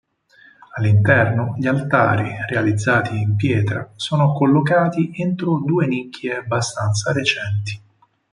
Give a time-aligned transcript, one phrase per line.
[0.79, 7.79] All'interno gli altari, realizzati in pietra, sono collocati entro due nicchie abbastanza recenti.